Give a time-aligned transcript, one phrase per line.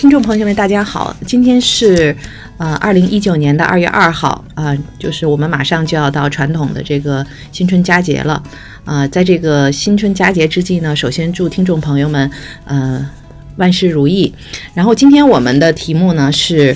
[0.00, 2.16] 听众朋友们，大家好，今天是
[2.56, 8.42] 呃二零一九年的二月二号啊、就是我们马上就要到传统的这个新春佳节了
[8.86, 12.30] 啊、在这个新春佳节之际呢，首先祝听众朋友们
[12.64, 13.06] 呃
[13.56, 14.32] 万事如意。
[14.72, 16.74] 然后今天我们的题目呢是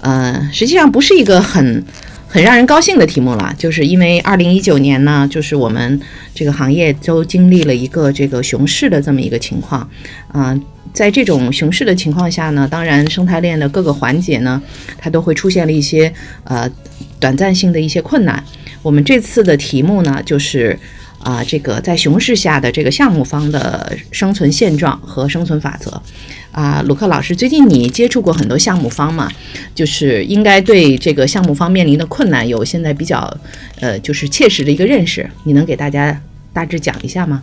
[0.00, 1.84] 呃，实际上不是一个很
[2.32, 6.00] 很让人高兴的题目了，就是因为二零一九年呢，就是我们
[6.34, 9.86] 这个行业都经历了一个这个熊市的这么一个情况，
[10.28, 10.58] 啊、
[10.94, 14.62] 在这种熊市的情况下呢，当然生态链的各个环节呢，
[14.96, 16.10] 它都会出现了一些
[16.44, 16.66] 呃
[17.20, 18.42] 短暂性的一些困难。
[18.80, 20.78] 我们这次的题目呢，就是
[21.22, 26.02] 啊、这个在熊市下的这个项目方的生存现状和生存法则。
[26.50, 29.30] 啊，鲁克老师，最近你接触过很多项目方嘛？
[29.74, 33.34] 就是应该对这个项目方面临的困难有现在比较
[33.80, 36.20] 呃，就是切实的一个认识，你能给大家
[36.52, 37.42] 大致讲一下吗？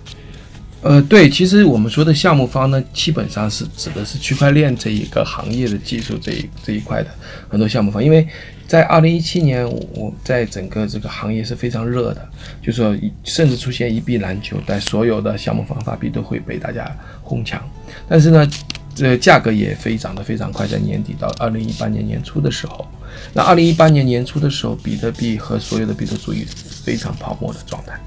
[0.81, 7.09] 呃，对，其实我们说的项目方呢，基本上是指的是区块链这一个行业的技术这一这一块的
[7.49, 8.27] 很多项目方，因为
[8.70, 12.30] 在二零一七年，我在整个这个行业是非常热的，
[12.62, 17.59] 就说甚至出现一币难求，但所有的项目方发币都会被大家哄抢，
[18.08, 18.48] 但是呢，
[18.94, 22.88] 这价格也飞涨得非常快，在年底到二零一八年年初的时候，
[23.34, 28.00] 那二零一八年年初的时候，比特币和所有的币都处于非常泡沫的状态。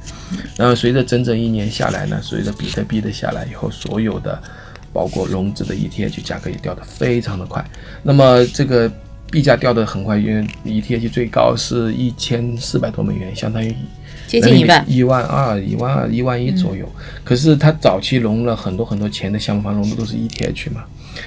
[0.57, 4.41] 然后随着整整一年下来呢，随着比特币的下来以后，所有的
[4.93, 7.65] 包括融资的 ETH 价格也掉得非常的快。
[8.05, 8.89] 那么这个
[9.33, 13.75] 币价掉的很快，因为 ETH 最高是一千四百多美元，相当于
[14.27, 16.87] 接近一万，一万二、一万二、一万一左右。
[17.25, 20.85] 可是它早期融了很多很多钱的项目方融的都是 ETH 嘛，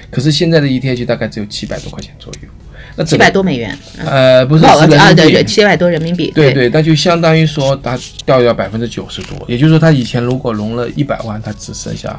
[0.08, 2.48] 可是现在的 ETH 大概只有七百多块钱左右。
[2.98, 4.64] 那七百多美元，呃不是
[5.44, 12.18] 七百多人民币，对对，那就相当于说它掉掉百分之九十多，也就是说它以前如果融了一百万，它只剩下，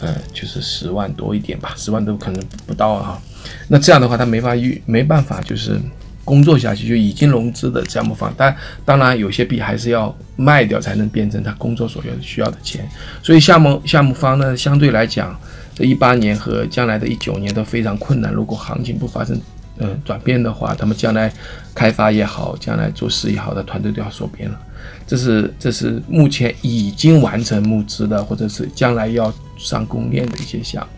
[0.00, 3.20] 呃，就是十万多一点吧，十万都可能不到啊。
[3.68, 5.80] 那这样的话，他没法预没办法就是
[6.24, 12.88] 工作下去，就已经融资的项目方，但当然有些币还是要卖掉才能变成他工作所要需要的钱，
[13.22, 15.38] 所以项目项目方呢，相对来讲，
[15.74, 18.32] 这一八年和将来的一九年都非常困难。
[18.32, 19.40] 如果行情不发生
[19.78, 21.32] 嗯转变的话，他们将来
[21.74, 24.60] 开发也好，将来做事也好的团队都要缩编了。
[25.06, 30.95] 这是这是目前已经完成募资的，或者是将来要上供链的一些项目。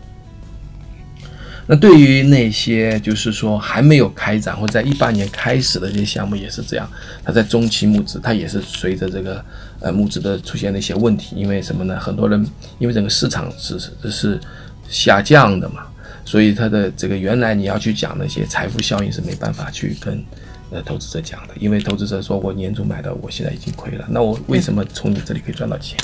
[1.71, 6.91] 那对于那些就是说还没有开展或在一八年开始的这些项目也是这样，
[7.23, 9.45] 它在中期募资，它也是随着这个
[9.81, 12.01] 呃募资的出现的一些问题，因为什么呢？
[12.01, 12.43] 很多人
[12.79, 13.79] 因为整个市场是
[14.11, 14.41] 是
[14.89, 15.87] 下降的嘛，
[16.25, 20.25] 所以它的这个原来你要去讲那些财富效应是没办法去跟
[20.71, 25.99] 呃投资者讲的，因为投资者说我年终买的，我现在已经亏了，那我为什么从你这里可以赚到钱？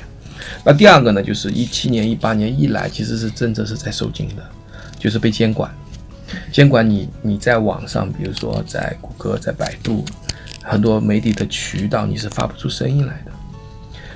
[0.63, 4.45] 那第二个呢，就是一七年、一八年一来，其实是政策是在收紧的，
[5.05, 5.71] 就是被监管。
[6.51, 10.03] 监管你，你在网上，比如说在谷歌、在百度，
[10.63, 13.31] 很多媒体的渠道，你是发不出声音来的。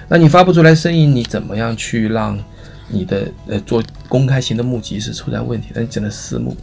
[0.09, 2.43] 那你发不出来声音，你怎么样去让
[2.89, 5.83] 你的呃做公开型的募集是出在问题那？
[5.83, 6.57] 你只能私募。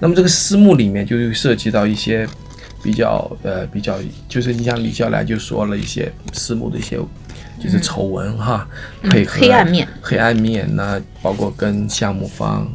[0.00, 2.26] 那么这个私募里面就会涉及到一些
[2.82, 3.98] 比较呃比较，
[4.30, 6.98] 就是你像李笑来就说了一些私募的一些
[7.60, 8.66] 就是丑闻哈，
[9.02, 12.66] 配合黑暗面，黑暗面那包括跟项目方、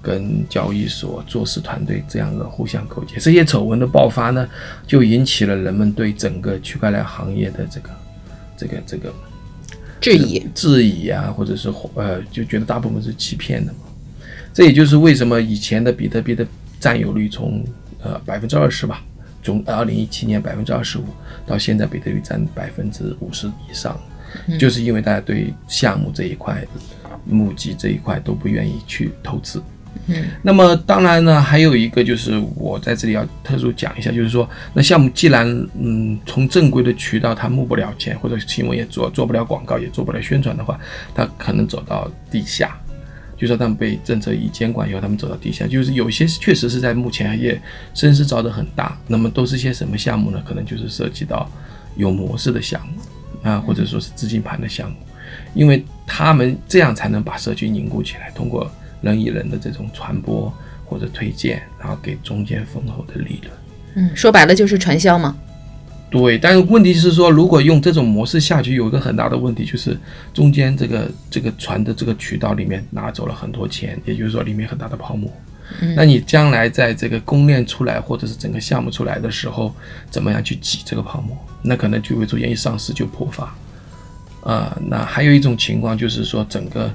[0.00, 4.48] 跟交易所、做事团队这样的互相勾结，这些丑闻的爆发呢，
[4.86, 7.90] 就引起了人们对整个区块链行业的这个
[8.56, 9.12] 这个这个
[10.00, 13.78] 质疑，质疑啊，或者是呃，就觉得大部分是欺骗的嘛。
[14.54, 16.46] 这也就是为什么以前的比特币的
[16.80, 17.64] 占有率从
[18.02, 19.02] 呃百分之二十吧，
[19.42, 21.04] 从二零一七年百分之二十五
[21.46, 24.00] 到现在比特币占百分之五十以上，
[24.58, 26.64] 就是因为大家对项目这一块、
[27.24, 29.62] 募集这一块都不愿意去投资。
[30.06, 35.46] 嗯，那么当然呢，还有一个就是我在这里要特殊讲一下，就是说，那项目既然
[35.78, 40.78] 嗯从正规的渠道它募不了钱，或者新闻也做做不了广告，也做不了宣传的话，
[41.14, 42.78] 它可能走到地下。
[43.36, 47.60] 就说他们被政策一监管以后，他们走到地下，就是有些确实是在目前也
[47.94, 48.98] 声势造得很大。
[49.06, 50.42] 那么都是些什么项目呢？
[50.44, 51.48] 可能就是涉及到
[51.96, 54.96] 有模式的项目啊，或者说是资金盘的项目，
[55.54, 58.68] 因为他们这样才能把社区凝固起来，通过
[59.00, 60.52] 人与人的这种传播
[60.84, 63.52] 或者推荐，然后给中间丰厚的利润。
[63.94, 65.36] 嗯，说白了就是传销嘛，
[66.10, 69.96] 对，但是问题是说，如果用这种模式下去，有一个很大的问题，就是
[70.32, 75.30] 中间这个这个传的这个渠道里面拿走了很多钱，也就是说里面很大的泡沫。
[75.94, 79.74] 那你将来在这个公链出来，或者是整个项目出来的时候，
[80.10, 81.36] 怎么样去挤这个泡沫？
[81.60, 83.54] 那可能就会出现一上市就破发。
[84.44, 86.90] 啊、那还有一种情况就是说，整个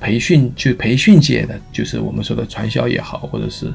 [0.00, 3.66] 培训就培训界的，就是我们说的传销也好，或者是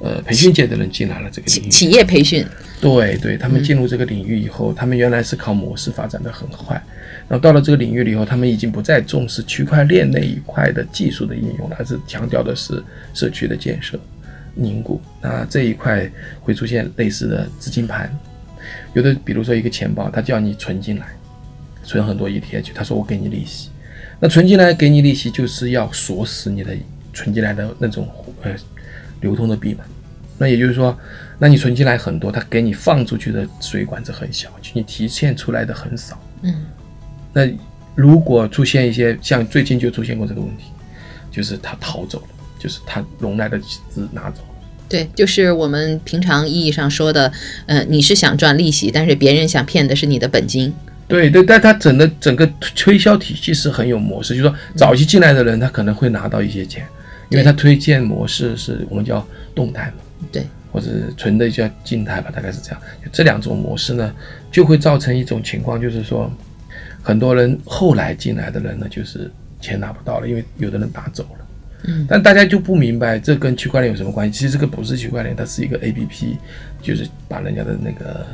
[0.00, 1.68] 呃培训界的人进来了这个领域。
[1.68, 2.44] 企企业培训，
[2.80, 6.74] 对对，他们进入这个领域以后，他们原来是靠模式发展的很快，
[7.28, 12.82] 然后到了这个领域里以后，他们已经不再重视区块链那一块的技术的应用了，而是强调的是
[13.14, 13.98] 社区的建设、
[14.54, 15.00] 凝固。
[15.22, 18.14] 那这一块会出现类似的资金盘，
[18.92, 21.06] 有的比如说一个钱包，他叫你存进来，
[21.84, 23.70] 存很多 ETH，他说我给你利息。
[24.20, 26.74] 那存进来给你利息，就是要锁死你的
[27.12, 28.08] 存进来的那种
[28.42, 28.54] 呃
[29.20, 29.84] 流通的币嘛。
[30.38, 30.96] 那也就是说，
[31.38, 36.20] 那你存进来很多，它给你放出去的水管子很小，就你提现出来的很少。
[36.42, 36.66] 嗯，
[37.32, 37.48] 那
[37.94, 40.64] 如果出现一些像最近就出现过这个问题，
[41.30, 42.28] 就是他逃走了，
[42.58, 43.58] 就是他融来的
[43.88, 44.48] 资拿走了。
[44.88, 47.32] 对，就是我们平常意义上说的，
[47.66, 50.72] 呃，你是想赚利息，但是别人想骗的是你的本金。
[51.14, 52.44] 对对，但他整个整个
[52.74, 56.84] 推销体系是很有模式，就是说早期进来的人，他可能会拿到一些钱，
[57.28, 59.24] 因为他推荐模式是我们叫
[59.54, 62.80] 动态嘛，对，或者纯的叫静态吧，大概是这样。
[63.12, 64.12] 这两种模式呢，
[64.50, 66.28] 就会造成一种情况，就是说
[67.00, 69.30] 很多人后来进来的人呢，就是
[69.60, 71.46] 钱拿不到了，因为有的人打走了。
[71.86, 74.38] 嗯，但大家就不明白这跟区块链有什么关系？
[74.38, 76.38] 其实这个不是区块链，它是一个 A P P，
[76.82, 78.26] 就是把人家的那个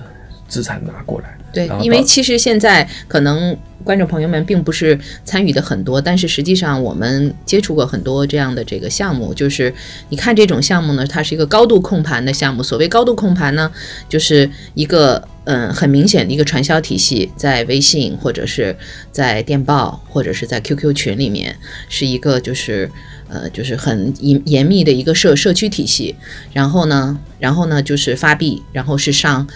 [0.51, 1.35] 资产拿过来。
[1.53, 9.73] 对因为其实现在可能观众朋友们并不是参与的很多，但是实际上我们接触过很多这样的这个项目，就是
[10.11, 12.63] 你看这种项目呢，它是一个高度控盘的项目。
[12.63, 13.69] 所谓高度控盘呢，
[14.09, 18.77] 就是一个嗯很明显的一个传销体系，在微信或者是
[19.11, 21.57] 在电报或者是在 QQ 群里面，
[21.89, 22.91] 是一个就是。
[23.33, 26.17] 呃，就是很严严密的一个社社区体系，
[26.53, 29.47] 然后呢，然后呢就是发币，然后是上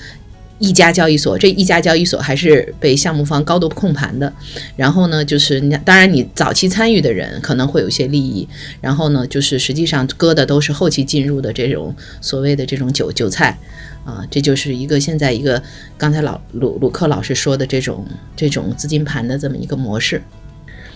[0.58, 4.32] 一家交易所，这一家交易所还是被项目方高度控盘的。
[4.76, 8.48] 然后呢，就是你当然你早期参与的人可能会有一些利益，
[8.80, 13.58] 然后呢，就是实际上割的都是后期进入的这种所谓的这种韭韭菜
[14.04, 15.62] 啊，这就是一个现在一个
[15.98, 20.22] 刚才老鲁鲁克老师说的这种这种资金盘的这么一个模式。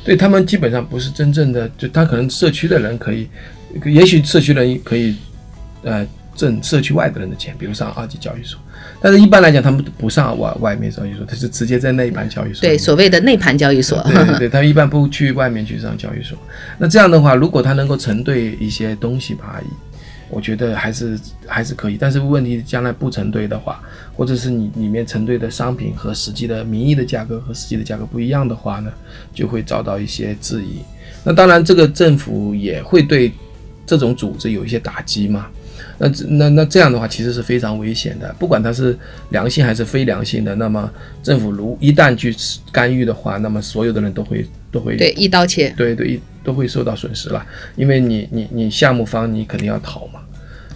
[0.05, 3.29] 对他们基本上不是真正的，就他可能社区的人可以，
[3.85, 5.15] 也许社区人可以，
[5.83, 6.07] 呃，
[6.39, 8.57] 挣社区外的人的钱，比如上二级交易所，
[9.03, 12.61] 但是一般来讲他们不上外外面交易所，他是直接在内盘交易所。
[12.61, 14.01] 对，所谓的内盘交易所。
[14.05, 16.39] 对对对，他们一般不去外面去上交易所。
[16.79, 19.61] 那这样的话，如果他能够承兑一些东西吧，
[20.31, 21.97] 我觉得还是还是可以。
[21.99, 23.83] 但是问题将来不承兑的话，
[24.15, 28.93] 或者是你里面承兑的商品和实际的名义的价格和实际的价格不一样的话呢，
[29.35, 30.79] 就会遭到一些质疑。
[31.25, 33.33] 那当然，这个政府也会对
[33.85, 35.49] 这种组织有一些打击嘛。
[35.99, 38.35] 那那那这样的话，其实是非常危险的。
[38.39, 38.97] 不管它是
[39.31, 40.91] 良性还是非良性的，那么
[41.23, 42.35] 政府如一旦去
[42.71, 45.75] 干预的话，那么所有的人都会都会对，一刀切。
[45.77, 50.21] 对对，都会受到损失了，因为你你你项目方你肯定要逃嘛，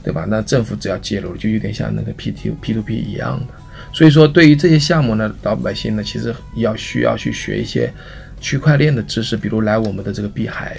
[0.03, 0.27] 对吧？
[0.29, 3.55] 那政府只要介入，就有点像那个 P T P to P 一样的。
[3.95, 7.93] 所以说，对于这些项目呢，老百姓呢，其实要需要去学一些
[8.41, 10.77] 区块链的知识，比如来我们的这个碧海、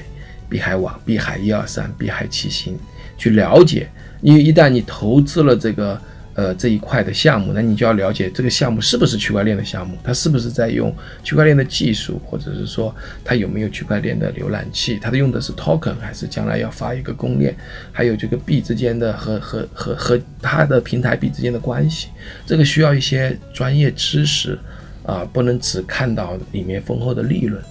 [0.49, 2.77] 碧海网、碧海一二三、碧海七星
[3.17, 3.89] 去了解，
[4.21, 5.99] 因为一旦你投资了这个。
[6.35, 10.91] 呃，这一块的项目，那你就要了解这个项目是不是区块链的项目，它是不是在用
[11.23, 12.91] 区块链的技术，或者是说
[13.23, 17.55] 它有没有区块链的浏览器，它的用的是 token 还是将来要发一个公链，
[17.91, 22.07] 还有这个币之间的和和和和它的平台币之间的关系，
[22.47, 24.57] 这个需要一些专业知识
[25.05, 27.61] 啊，不能只看到里面丰厚的利润。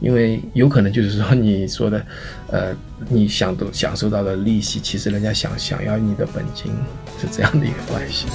[0.00, 2.04] 因为有可能就是说你说的，
[2.48, 2.74] 呃，
[3.08, 6.72] 你想都享受到的利息，其实人家想想要你的本金，
[7.20, 8.26] 是这样的一个关系。